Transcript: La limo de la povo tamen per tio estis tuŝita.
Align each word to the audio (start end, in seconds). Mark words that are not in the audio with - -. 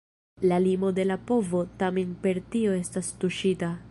La 0.41 0.57
limo 0.63 0.89
de 0.99 1.03
la 1.09 1.17
povo 1.31 1.61
tamen 1.83 2.17
per 2.25 2.41
tio 2.57 2.75
estis 2.81 3.13
tuŝita. 3.25 3.73